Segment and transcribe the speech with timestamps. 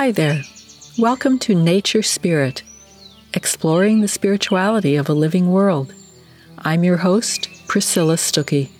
[0.00, 0.44] Hi there.
[0.96, 2.62] Welcome to Nature Spirit,
[3.34, 5.92] exploring the spirituality of a living world.
[6.56, 8.70] I'm your host, Priscilla Stuckey.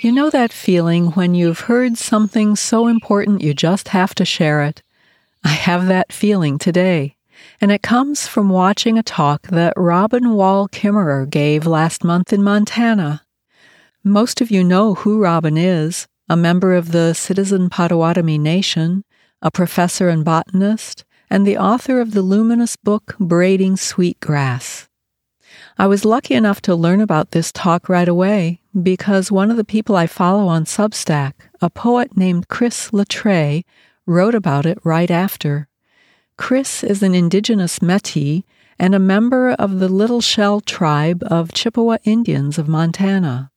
[0.00, 4.64] You know that feeling when you've heard something so important you just have to share
[4.64, 4.82] it?
[5.44, 7.13] I have that feeling today,
[7.60, 12.42] and it comes from watching a talk that Robin Wall Kimmerer gave last month in
[12.42, 13.22] Montana.
[14.02, 19.04] Most of you know who Robin is a member of the Citizen Potawatomi Nation,
[19.42, 24.88] a professor and botanist, and the author of the luminous book Braiding Sweetgrass.
[25.76, 29.64] I was lucky enough to learn about this talk right away because one of the
[29.64, 33.64] people I follow on Substack, a poet named Chris La Tray,
[34.06, 35.68] wrote about it right after.
[36.36, 38.42] Chris is an indigenous Metis
[38.78, 43.50] and a member of the Little Shell tribe of Chippewa Indians of Montana.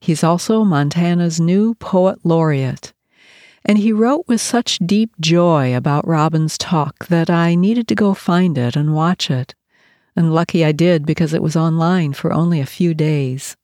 [0.00, 2.92] He's also Montana's new poet laureate.
[3.64, 8.14] And he wrote with such deep joy about Robin's talk that I needed to go
[8.14, 9.54] find it and watch it
[10.16, 13.56] and lucky I did because it was online for only a few days.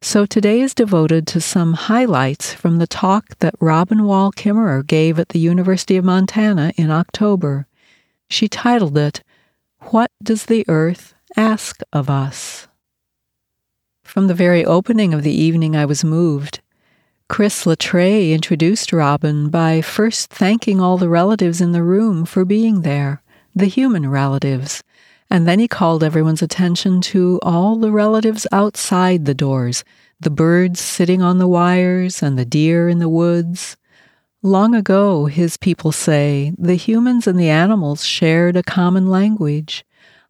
[0.00, 5.18] So today is devoted to some highlights from the talk that Robin Wall Kimmerer gave
[5.18, 7.66] at the University of Montana in October.
[8.32, 9.22] She titled it,
[9.90, 12.66] What Does the Earth Ask of Us?
[14.04, 16.62] From the very opening of the evening, I was moved.
[17.28, 22.46] Chris La Tray introduced Robin by first thanking all the relatives in the room for
[22.46, 23.22] being there,
[23.54, 24.82] the human relatives,
[25.28, 29.84] and then he called everyone's attention to all the relatives outside the doors
[30.18, 33.76] the birds sitting on the wires and the deer in the woods.
[34.44, 39.84] Long ago, his people say, the humans and the animals shared a common language.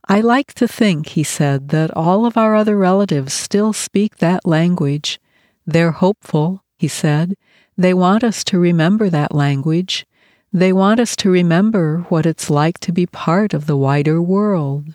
[0.07, 4.47] I like to think, he said, that all of our other relatives still speak that
[4.47, 5.19] language.
[5.67, 7.37] They're hopeful, he said.
[7.79, 10.05] They want us to remember that language.
[10.53, 14.95] They want us to remember what it's like to be part of the wider world.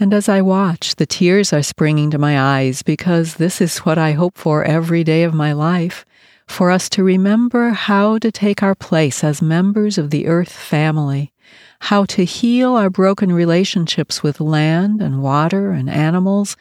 [0.00, 3.96] And as I watch, the tears are springing to my eyes because this is what
[3.96, 6.04] I hope for every day of my life
[6.52, 11.32] for us to remember how to take our place as members of the earth family,
[11.80, 16.54] how to heal our broken relationships with land and water and animals,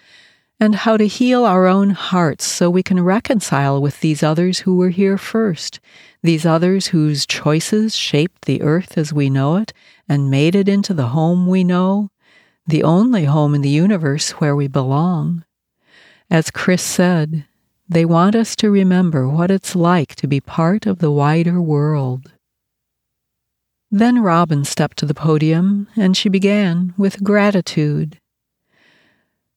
[0.62, 4.78] and how to heal our own hearts so we can reconcile with these others who
[4.78, 5.82] were here first,
[6.24, 9.74] these others whose choices shaped the earth as we know it
[10.08, 12.10] and made it into the home we know,
[12.66, 15.44] the only home in the universe where we belong.
[16.30, 17.46] As Chris said,
[17.92, 22.32] they want us to remember what it's like to be part of the wider world.
[23.92, 28.18] Then Robin stepped to the podium and she began with gratitude.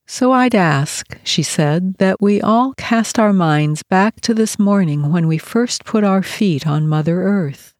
[0.04, 5.12] So I'd ask, she said, that we all cast our minds back to this morning
[5.12, 7.74] when we first put our feet on Mother Earth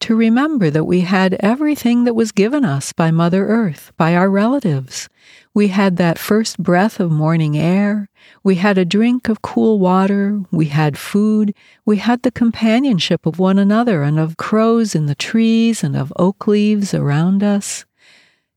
[0.00, 4.30] to remember that we had everything that was given us by Mother Earth, by our
[4.30, 5.10] relatives.
[5.52, 8.08] We had that first breath of morning air.
[8.44, 10.42] We had a drink of cool water.
[10.52, 11.54] We had food.
[11.84, 16.12] We had the companionship of one another and of crows in the trees and of
[16.16, 17.84] oak leaves around us.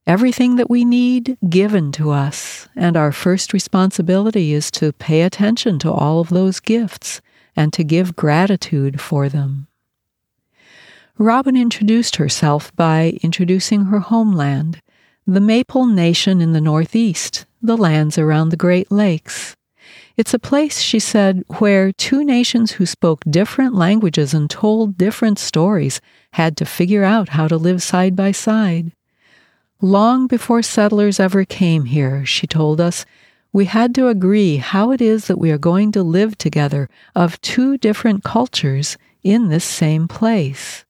[0.05, 5.79] Everything that we need given to us, and our first responsibility is to pay attention
[5.79, 7.21] to all of those gifts
[7.55, 9.67] and to give gratitude for them.
[11.17, 14.81] Robin introduced herself by introducing her homeland,
[15.25, 19.55] the Maple Nation in the Northeast, the lands around the Great Lakes.
[20.17, 25.39] It's a place, she said, where two nations who spoke different languages and told different
[25.39, 26.01] stories
[26.33, 28.91] had to figure out how to live side by side.
[29.79, 33.05] Long before settlers ever came here, she told us,
[33.53, 37.39] we had to agree how it is that we are going to live together of
[37.39, 40.82] two different cultures in this same place.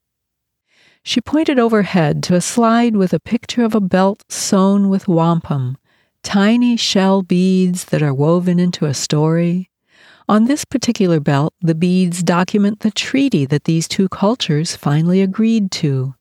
[1.06, 5.78] She pointed overhead to a slide with a picture of a belt sewn with wampum,
[6.24, 9.70] tiny shell beads that are woven into a story.
[10.30, 15.72] On this particular belt, the beads document the treaty that these two cultures finally agreed
[15.72, 16.16] to.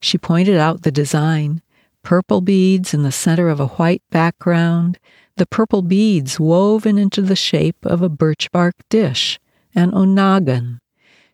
[0.00, 1.62] She pointed out the design
[2.02, 4.98] purple beads in the center of a white background,
[5.36, 9.40] the purple beads woven into the shape of a birch bark dish,
[9.74, 10.80] an onagan.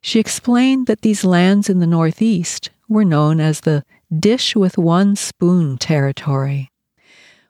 [0.01, 3.85] She explained that these lands in the Northeast were known as the
[4.17, 6.71] dish with one spoon territory.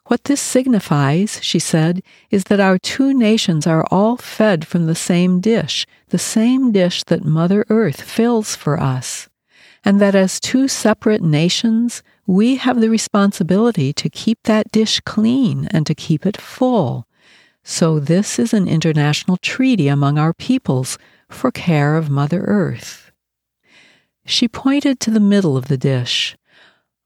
[0.07, 4.95] What this signifies, she said, is that our two nations are all fed from the
[4.95, 9.29] same dish, the same dish that Mother Earth fills for us,
[9.83, 15.69] and that as two separate nations, we have the responsibility to keep that dish clean
[15.71, 17.07] and to keep it full,
[17.67, 20.99] So, this is an international treaty among our peoples
[21.31, 23.04] for care of Mother Earth.
[24.25, 26.37] She pointed to the middle of the dish.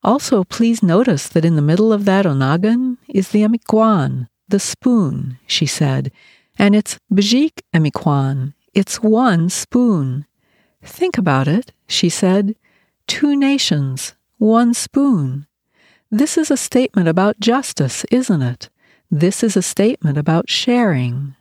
[0.05, 5.39] Also, please notice that in the middle of that onagan is the emikwan, the spoon,
[5.47, 6.13] she said,
[6.59, 10.27] and it's bjik emikwan, it's one spoon.
[10.83, 12.55] Think about it, she said.
[13.07, 15.47] Two nations, one spoon.
[16.11, 18.71] This is a statement about justice, isn't it?
[19.11, 21.35] This is a statement about sharing.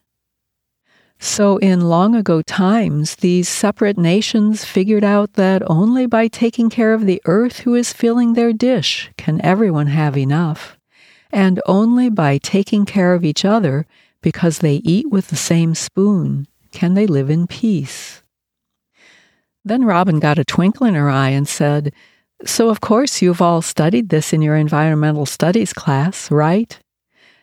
[1.19, 6.93] So, in long ago times, these separate nations figured out that only by taking care
[6.93, 10.77] of the earth who is filling their dish can everyone have enough,
[11.31, 13.87] and only by taking care of each other,
[14.21, 18.21] because they eat with the same spoon, can they live in peace.
[19.65, 21.93] Then Robin got a twinkle in her eye and said,
[22.45, 26.79] So, of course, you've all studied this in your environmental studies class, right?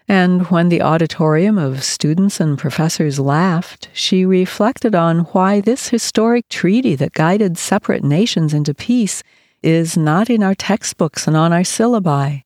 [0.07, 6.49] And when the auditorium of students and professors laughed, she reflected on why this historic
[6.49, 9.23] treaty that guided separate nations into peace
[9.63, 12.43] is not in our textbooks and on our syllabi.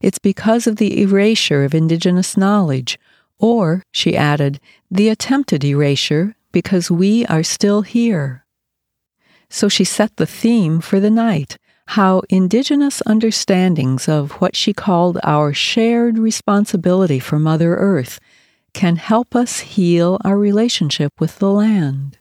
[0.00, 2.98] It's because of the erasure of indigenous knowledge,
[3.38, 8.44] or, she added, the attempted erasure because we are still here.
[9.48, 11.56] So she set the theme for the night
[11.92, 18.20] how indigenous understandings of what she called our shared responsibility for Mother Earth
[18.74, 22.18] can help us heal our relationship with the land.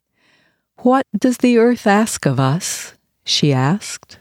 [0.83, 2.93] What does the earth ask of us?
[3.25, 4.19] she asked.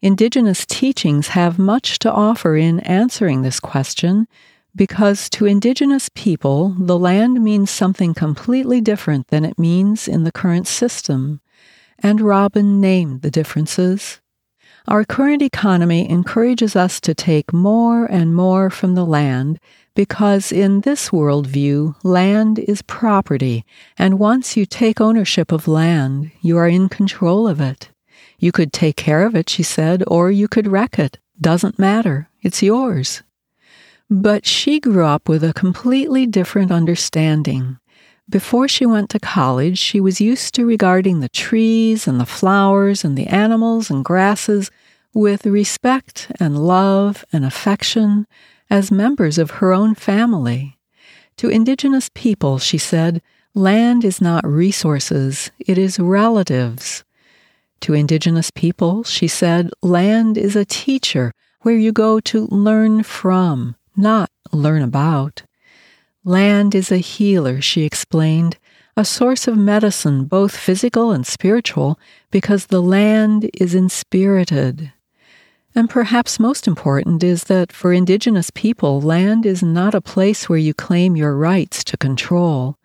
[0.00, 4.28] Indigenous teachings have much to offer in answering this question
[4.76, 10.32] because to Indigenous people, the land means something completely different than it means in the
[10.32, 11.40] current system
[11.98, 14.20] and Robin named the differences.
[14.88, 19.60] Our current economy encourages us to take more and more from the land
[19.94, 23.64] because, in this worldview, land is property,
[23.96, 27.90] and once you take ownership of land, you are in control of it.
[28.38, 31.18] You could take care of it, she said, or you could wreck it.
[31.40, 32.28] Doesn't matter.
[32.42, 33.22] It's yours.
[34.10, 37.78] But she grew up with a completely different understanding.
[38.32, 43.04] Before she went to college, she was used to regarding the trees and the flowers
[43.04, 44.70] and the animals and grasses
[45.12, 48.26] with respect and love and affection
[48.70, 50.78] as members of her own family.
[51.36, 53.20] To indigenous people, she said,
[53.54, 57.04] land is not resources, it is relatives.
[57.82, 63.76] To indigenous people, she said, land is a teacher where you go to learn from,
[63.94, 65.42] not learn about.
[66.24, 68.56] Land is a healer, she explained,
[68.96, 71.98] a source of medicine, both physical and spiritual,
[72.30, 74.92] because the land is inspirited.
[75.74, 80.58] And perhaps most important is that for indigenous people, land is not a place where
[80.58, 82.76] you claim your rights to control.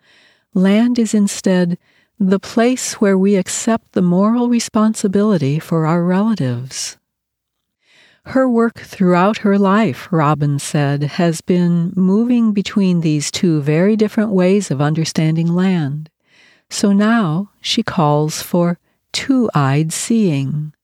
[0.52, 1.78] Land is instead
[2.18, 6.96] the place where we accept the moral responsibility for our relatives.
[8.32, 14.32] Her work throughout her life, Robin said, has been moving between these two very different
[14.32, 16.10] ways of understanding land.
[16.68, 18.78] So now she calls for
[19.12, 20.74] two eyed seeing.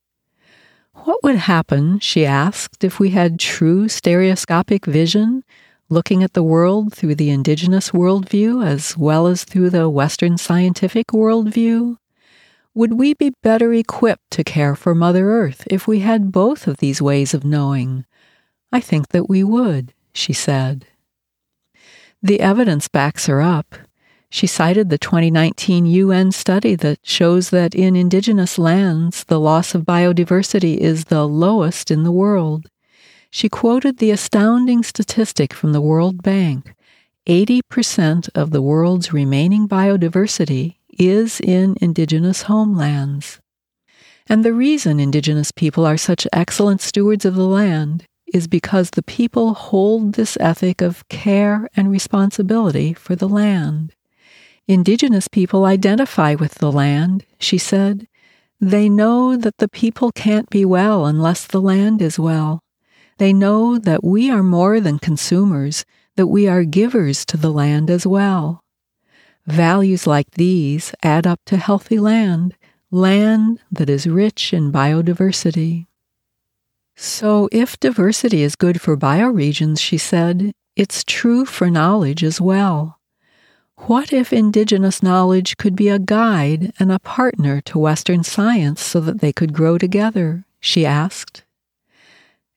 [0.94, 5.44] What would happen, she asked, if we had true stereoscopic vision,
[5.90, 11.08] looking at the world through the indigenous worldview as well as through the Western scientific
[11.08, 11.98] worldview?
[12.76, 16.78] Would we be better equipped to care for Mother Earth if we had both of
[16.78, 18.04] these ways of knowing?
[18.72, 20.84] I think that we would, she said.
[22.20, 23.76] The evidence backs her up.
[24.28, 29.82] She cited the 2019 UN study that shows that in indigenous lands, the loss of
[29.82, 32.66] biodiversity is the lowest in the world.
[33.30, 36.74] She quoted the astounding statistic from the World Bank
[37.28, 43.40] 80% of the world's remaining biodiversity is in indigenous homelands.
[44.26, 49.02] And the reason indigenous people are such excellent stewards of the land is because the
[49.02, 53.94] people hold this ethic of care and responsibility for the land.
[54.66, 58.08] Indigenous people identify with the land, she said.
[58.60, 62.62] They know that the people can't be well unless the land is well.
[63.18, 65.84] They know that we are more than consumers,
[66.16, 68.63] that we are givers to the land as well.
[69.46, 72.54] Values like these add up to healthy land,
[72.90, 75.86] land that is rich in biodiversity.
[76.96, 82.98] So, if diversity is good for bioregions, she said, it's true for knowledge as well.
[83.76, 89.00] What if indigenous knowledge could be a guide and a partner to Western science so
[89.00, 90.44] that they could grow together?
[90.60, 91.44] she asked.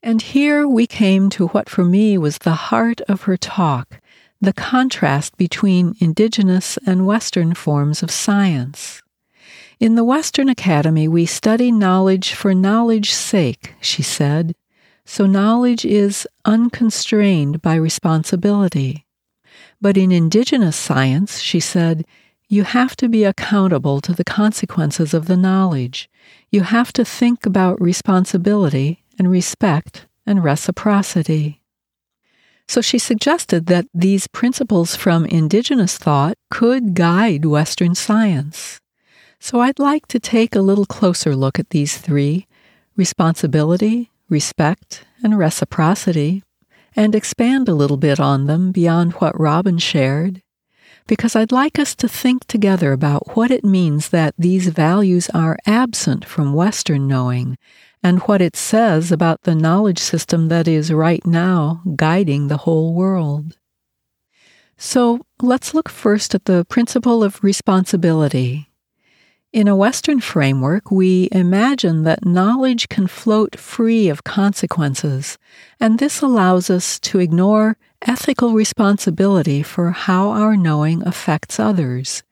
[0.02, 4.00] And here we came to what for me was the heart of her talk
[4.40, 9.02] the contrast between indigenous and Western forms of science.
[9.80, 14.54] In the Western Academy, we study knowledge for knowledge's sake, she said,
[15.04, 19.06] so knowledge is unconstrained by responsibility.
[19.80, 22.04] But in indigenous science, she said,
[22.48, 26.10] you have to be accountable to the consequences of the knowledge.
[26.50, 31.57] You have to think about responsibility and respect and reciprocity.
[32.68, 38.78] So she suggested that these principles from indigenous thought could guide Western science.
[39.40, 42.46] So I'd like to take a little closer look at these three
[42.94, 46.42] responsibility, respect, and reciprocity,
[46.94, 50.42] and expand a little bit on them beyond what Robin shared,
[51.06, 55.56] because I'd like us to think together about what it means that these values are
[55.64, 57.56] absent from Western knowing
[58.02, 62.94] and what it says about the knowledge system that is right now guiding the whole
[62.94, 63.56] world.
[64.76, 68.68] So let's look first at the principle of responsibility
[69.52, 75.38] in a Western framework, we imagine that knowledge can float free of consequences,
[75.80, 82.22] and this allows us to ignore ethical responsibility for how our knowing affects others.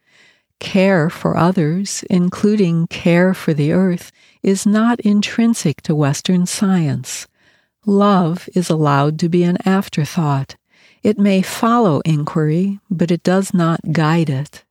[0.60, 4.12] Care for others, including care for the earth,
[4.46, 7.26] is not intrinsic to Western science.
[7.84, 10.54] Love is allowed to be an afterthought.
[11.02, 14.64] It may follow inquiry, but it does not guide it.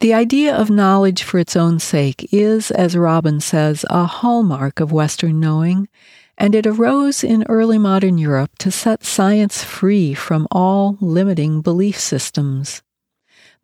[0.00, 4.92] The idea of knowledge for its own sake is, as Robin says, a hallmark of
[4.92, 5.88] Western knowing,
[6.36, 11.98] and it arose in early modern Europe to set science free from all limiting belief
[11.98, 12.82] systems.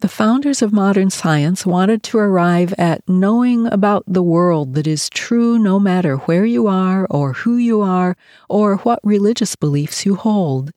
[0.01, 5.11] The founders of modern science wanted to arrive at knowing about the world that is
[5.11, 8.17] true no matter where you are, or who you are,
[8.49, 10.71] or what religious beliefs you hold.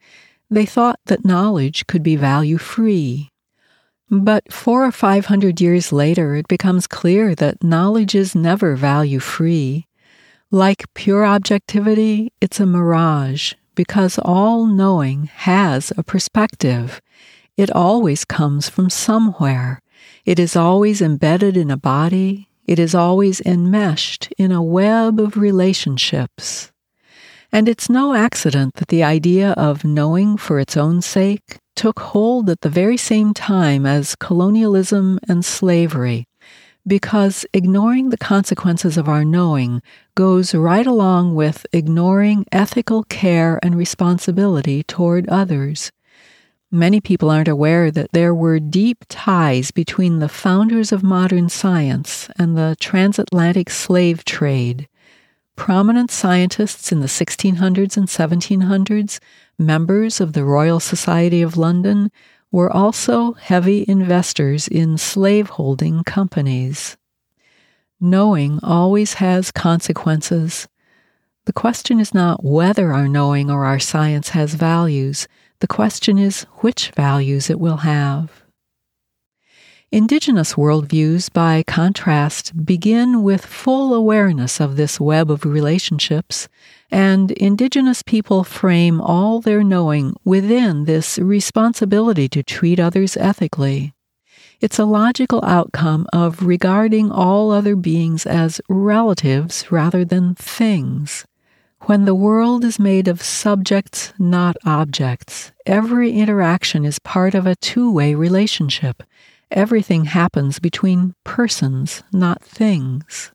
[0.50, 3.30] They thought that knowledge could be value free.
[4.10, 9.20] But four or five hundred years later, it becomes clear that knowledge is never value
[9.20, 9.88] free.
[10.52, 17.02] Like pure objectivity, it's a mirage because all knowing has a perspective.
[17.56, 19.80] It always comes from somewhere.
[20.26, 22.50] It is always embedded in a body.
[22.66, 26.72] It is always enmeshed in a web of relationships.
[27.52, 32.50] And it's no accident that the idea of knowing for its own sake took hold
[32.50, 36.26] at the very same time as colonialism and slavery,
[36.88, 39.84] because ignoring the consequences of our knowing
[40.16, 45.92] goes right along with ignoring ethical care and responsibility toward others.
[46.74, 52.30] Many people aren't aware that there were deep ties between the founders of modern science
[52.36, 54.88] and the transatlantic slave trade.
[55.56, 59.20] Prominent scientists in the 1600s and 1700s
[59.60, 62.10] members of the Royal Society of London
[62.52, 66.98] were also heavy investors in slaveholding companies.
[68.02, 70.68] Knowing always has consequences.
[71.46, 75.28] The question is not whether our knowing or our science has values,
[75.64, 78.44] the question is which values it will have.
[79.94, 86.50] Indigenous worldviews, by contrast, begin with full awareness of this web of relationships,
[86.92, 93.94] and Indigenous people frame all their knowing within this responsibility to treat others ethically.
[94.60, 101.26] It's a logical outcome of regarding all other beings as relatives rather than things.
[101.86, 107.56] When the world is made of subjects, not objects, every interaction is part of a
[107.56, 109.04] two way relationship
[109.54, 113.32] everything happens between persons, not things.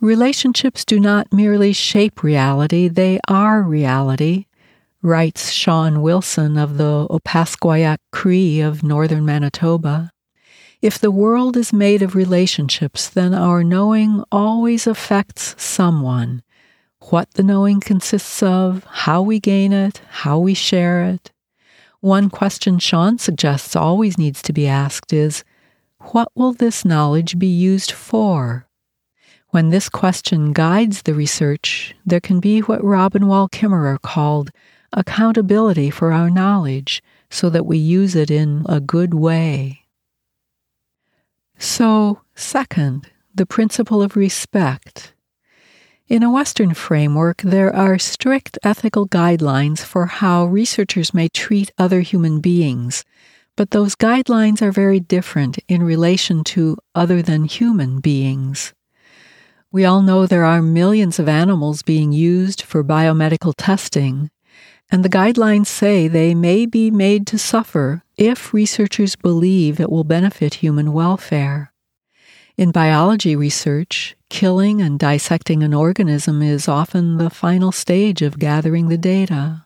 [0.00, 4.46] Relationships do not merely shape reality, they are reality,
[5.00, 10.10] writes Shawn Wilson of the Opaskwayak Cree of northern Manitoba.
[10.80, 16.42] If the world is made of relationships, then our knowing always affects someone.
[17.10, 21.30] What the knowing consists of, how we gain it, how we share it,
[22.00, 25.44] one question Shawn suggests always needs to be asked is
[25.98, 28.66] What will this knowledge be used for?
[29.50, 34.50] When this question guides the research, there can be what Robin Wall Kimmerer called
[34.92, 39.82] accountability for our knowledge so that we use it in a good way.
[41.58, 45.11] So, second, the principle of respect.
[46.08, 52.00] In a Western framework, there are strict ethical guidelines for how researchers may treat other
[52.00, 53.04] human beings,
[53.56, 58.74] but those guidelines are very different in relation to other than human beings.
[59.70, 64.28] We all know there are millions of animals being used for biomedical testing,
[64.90, 70.04] and the guidelines say they may be made to suffer if researchers believe it will
[70.04, 71.71] benefit human welfare.
[72.58, 78.88] In biology research, killing and dissecting an organism is often the final stage of gathering
[78.88, 79.64] the data.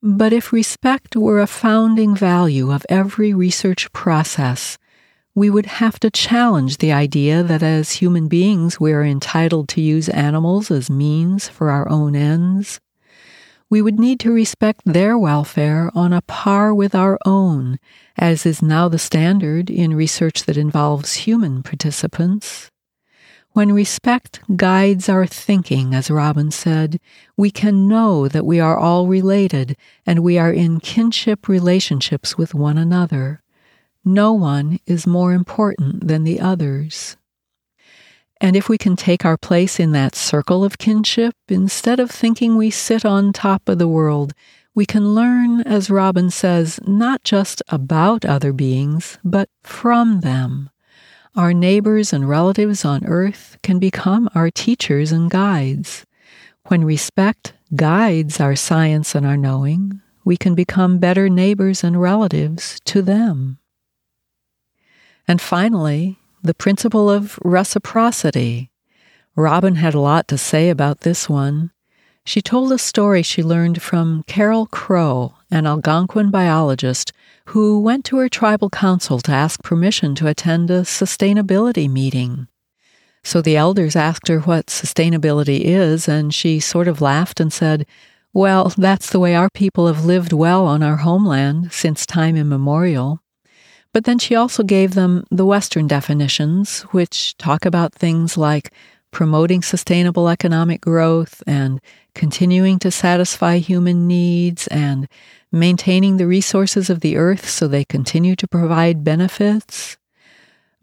[0.00, 4.78] But if respect were a founding value of every research process,
[5.34, 9.80] we would have to challenge the idea that as human beings we are entitled to
[9.80, 12.80] use animals as means for our own ends.
[13.70, 17.78] We would need to respect their welfare on a par with our own,
[18.16, 22.70] as is now the standard in research that involves human participants.
[23.52, 26.98] When respect guides our thinking, as Robin said,
[27.36, 32.54] we can know that we are all related and we are in kinship relationships with
[32.54, 33.42] one another.
[34.02, 37.18] No one is more important than the others.
[38.40, 42.56] And if we can take our place in that circle of kinship, instead of thinking
[42.56, 44.32] we sit on top of the world,
[44.74, 50.70] we can learn, as Robin says, not just about other beings, but from them.
[51.34, 56.06] Our neighbors and relatives on earth can become our teachers and guides.
[56.66, 62.78] When respect guides our science and our knowing, we can become better neighbors and relatives
[62.84, 63.58] to them.
[65.26, 66.18] And finally,
[66.48, 68.70] the principle of reciprocity.
[69.36, 71.70] Robin had a lot to say about this one.
[72.24, 77.12] She told a story she learned from Carol Crow, an Algonquin biologist
[77.48, 82.48] who went to her tribal council to ask permission to attend a sustainability meeting.
[83.22, 87.84] So the elders asked her what sustainability is, and she sort of laughed and said,
[88.32, 93.20] Well, that's the way our people have lived well on our homeland since time immemorial.
[93.92, 98.72] But then she also gave them the Western definitions, which talk about things like
[99.10, 101.80] promoting sustainable economic growth and
[102.14, 105.08] continuing to satisfy human needs and
[105.50, 109.96] maintaining the resources of the earth so they continue to provide benefits.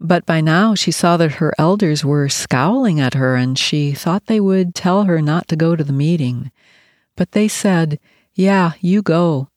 [0.00, 4.26] But by now she saw that her elders were scowling at her and she thought
[4.26, 6.50] they would tell her not to go to the meeting.
[7.16, 7.98] But they said,
[8.34, 9.48] Yeah, you go.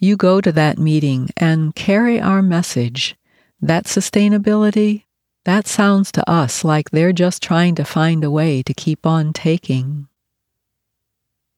[0.00, 3.16] You go to that meeting and carry our message.
[3.60, 5.04] That sustainability,
[5.44, 9.32] that sounds to us like they're just trying to find a way to keep on
[9.32, 10.06] taking.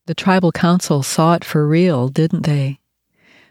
[0.07, 2.81] The tribal council saw it for real, didn't they?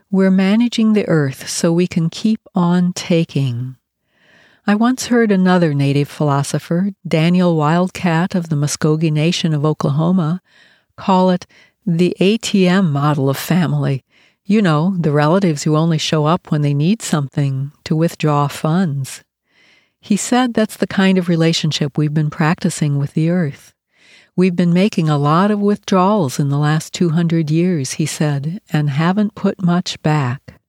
[0.09, 3.75] We're managing the earth so we can keep on taking.
[4.65, 10.41] I once heard another native philosopher, Daniel Wildcat of the Muscogee Nation of Oklahoma,
[10.97, 11.45] call it
[11.85, 14.03] the ATM model of family.
[14.49, 19.23] You know, the relatives who only show up when they need something to withdraw funds.
[20.01, 23.75] He said that's the kind of relationship we've been practicing with the earth.
[24.35, 28.89] We've been making a lot of withdrawals in the last 200 years, he said, and
[28.89, 30.59] haven't put much back.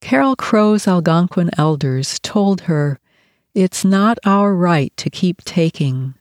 [0.00, 2.98] Carol Crow's Algonquin elders told her,
[3.52, 6.14] It's not our right to keep taking.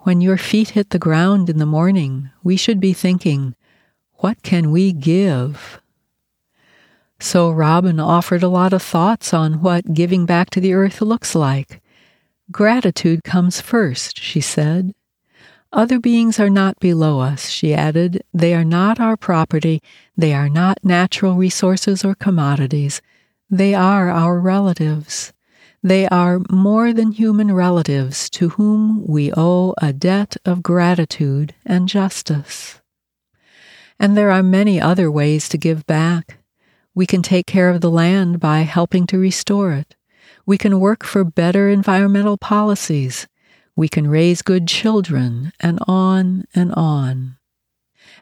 [0.00, 3.54] When your feet hit the ground in the morning, we should be thinking,
[4.20, 5.80] What can we give?
[7.20, 11.36] So Robin offered a lot of thoughts on what giving back to the earth looks
[11.36, 11.80] like.
[12.50, 14.92] Gratitude comes first, she said.
[15.72, 18.24] Other beings are not below us, she added.
[18.34, 19.80] They are not our property.
[20.16, 23.00] They are not natural resources or commodities.
[23.48, 25.32] They are our relatives.
[25.80, 31.88] They are more than human relatives to whom we owe a debt of gratitude and
[31.88, 32.77] justice.
[33.98, 36.38] And there are many other ways to give back.
[36.94, 39.96] We can take care of the land by helping to restore it.
[40.46, 43.26] We can work for better environmental policies
[43.78, 47.36] we can raise good children, and on and on.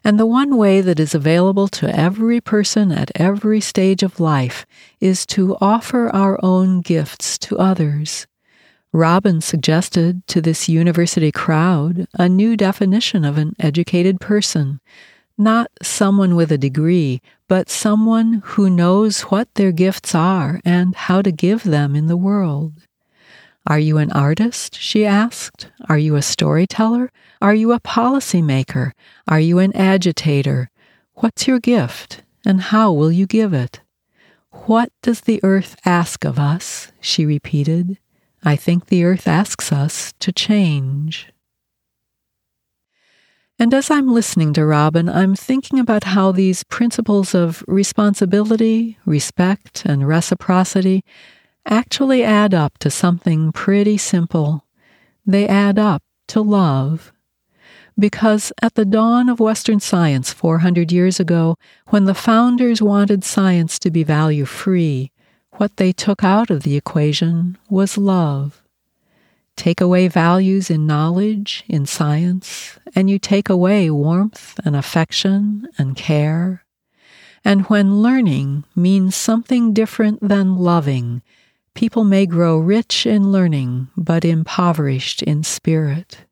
[0.03, 4.67] And the one way that is available to every person at every stage of life
[4.99, 8.27] is to offer our own gifts to others.
[8.93, 14.79] Robin suggested to this university crowd a new definition of an educated person,
[15.37, 21.21] not someone with a degree, but someone who knows what their gifts are and how
[21.21, 22.73] to give them in the world.
[23.65, 24.75] Are you an artist?
[24.79, 25.69] she asked.
[25.89, 27.11] Are you a storyteller?
[27.41, 28.93] Are you a policymaker?
[29.27, 30.69] Are you an agitator?
[31.15, 33.81] What's your gift, and how will you give it?
[34.65, 36.91] What does the earth ask of us?
[37.01, 37.97] she repeated.
[38.43, 41.27] I think the earth asks us to change.
[43.59, 49.83] And as I'm listening to Robin, I'm thinking about how these principles of responsibility, respect,
[49.83, 51.03] and reciprocity
[51.65, 54.63] actually add up to something pretty simple.
[55.25, 57.11] They add up to love.
[57.97, 61.55] Because at the dawn of Western science 400 years ago,
[61.87, 65.11] when the founders wanted science to be value free,
[65.53, 68.61] what they took out of the equation was love.
[69.57, 75.97] Take away values in knowledge, in science, and you take away warmth and affection and
[75.97, 76.63] care.
[77.43, 81.23] And when learning means something different than loving,
[81.73, 86.25] people may grow rich in learning but impoverished in spirit.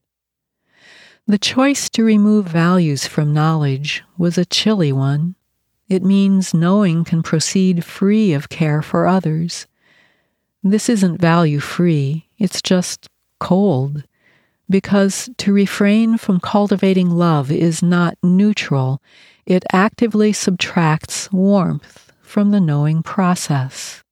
[1.26, 5.34] The choice to remove values from knowledge was a chilly one.
[5.90, 9.66] It means knowing can proceed free of care for others.
[10.64, 13.10] This isn't value free, it's just
[13.46, 14.04] cold,
[14.68, 19.00] because to refrain from cultivating love is not neutral,
[19.46, 24.04] it actively subtracts warmth from the knowing process.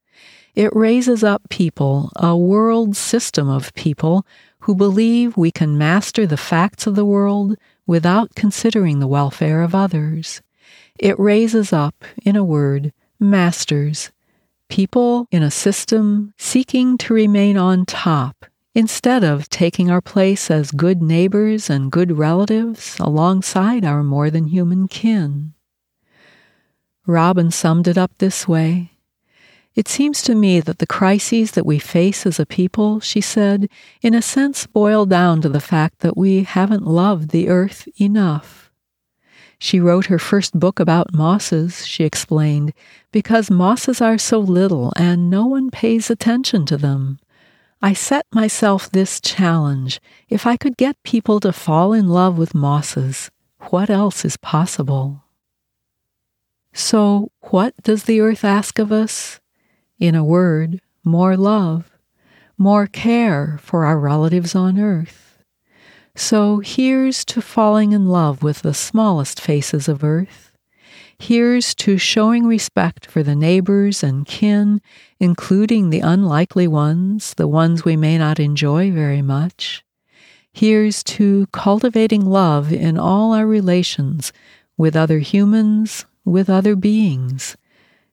[0.53, 4.23] It raises up people, a world system of people,
[4.59, 9.73] who believe we can master the facts of the world without considering the welfare of
[9.73, 10.43] others.
[10.99, 14.11] It raises up, in a word, masters,
[14.69, 20.71] people in a system seeking to remain on top instead of taking our place as
[20.71, 25.53] good neighbors and good relatives alongside our more than human kin.
[27.05, 28.91] Robin summed it up this way.
[29.75, 33.67] It seems to me that the crises that we face as a people, she said,
[34.01, 38.71] in a sense boil down to the fact that we haven't loved the earth enough.
[39.57, 42.73] She wrote her first book about mosses, she explained,
[43.11, 47.19] because mosses are so little and no one pays attention to them.
[47.83, 49.99] I set myself this challenge.
[50.29, 53.29] If I could get people to fall in love with mosses,
[53.71, 55.25] what else is possible?
[56.71, 59.41] So, what does the earth ask of us?
[59.99, 61.91] In a word, more love,
[62.57, 65.43] more care for our relatives on earth.
[66.15, 70.52] So, here's to falling in love with the smallest faces of earth
[71.19, 74.81] Here's to showing respect for the neighbors and kin,
[75.19, 79.83] including the unlikely ones, the ones we may not enjoy very much.
[80.51, 84.31] Here's to cultivating love in all our relations
[84.77, 87.57] with other humans, with other beings,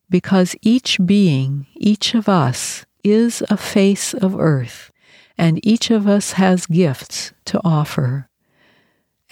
[0.08, 4.90] because each being, each of us, is a face of earth,
[5.38, 8.28] and each of us has gifts to offer.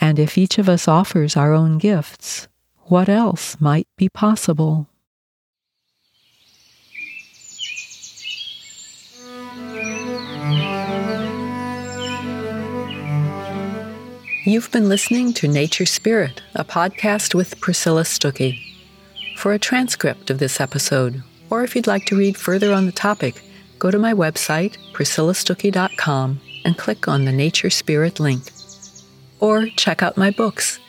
[0.00, 2.48] And if each of us offers our own gifts,
[2.88, 4.87] what else might be possible?
[14.44, 18.59] You've been listening to Nature Spirit, a podcast with Priscilla Stuckey.
[19.37, 22.92] For a transcript of this episode, or if you'd like to read further on the
[22.92, 23.42] topic,
[23.79, 28.42] go to my website, priscillastuckey.com, and click on the Nature Spirit link.
[29.38, 30.81] Or check out my books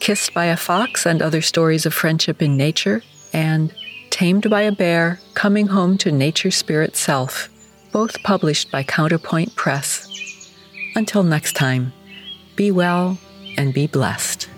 [0.00, 3.02] Kissed by a Fox and Other Stories of Friendship in Nature,
[3.34, 3.72] and
[4.08, 7.50] Tamed by a Bear Coming Home to Nature Spirit Self,
[7.92, 10.08] both published by Counterpoint Press.
[10.96, 11.92] Until next time,
[12.56, 13.18] be well
[13.58, 14.48] and be blessed.